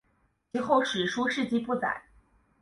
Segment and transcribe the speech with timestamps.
[0.51, 2.01] 其后史书事迹不载。